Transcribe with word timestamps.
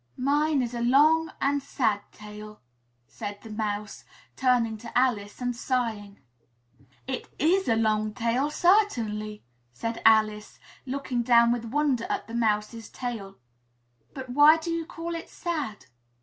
"Mine 0.17 0.63
is 0.63 0.73
a 0.73 0.81
long 0.81 1.31
and 1.39 1.61
a 1.61 1.63
sad 1.63 2.01
tale!" 2.11 2.61
said 3.05 3.39
the 3.43 3.51
Mouse, 3.51 4.03
turning 4.35 4.75
to 4.79 4.97
Alice 4.97 5.39
and 5.39 5.55
sighing. 5.55 6.19
"It 7.05 7.29
is 7.37 7.67
a 7.67 7.75
long 7.75 8.15
tail, 8.15 8.49
certainly," 8.49 9.43
said 9.73 10.01
Alice, 10.03 10.57
looking 10.87 11.21
down 11.21 11.51
with 11.51 11.65
wonder 11.65 12.07
at 12.09 12.25
the 12.25 12.33
Mouse's 12.33 12.89
tail, 12.89 13.37
"but 14.15 14.27
why 14.29 14.57
do 14.57 14.71
you 14.71 14.87
call 14.87 15.13
it 15.13 15.29
sad?" 15.29 15.85